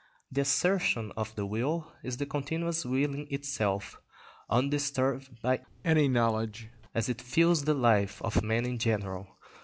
[0.31, 4.01] The assertion of the will is the continuous willing itself,
[4.49, 9.37] undisturbed by any knowledge, as it fills the life of man in general.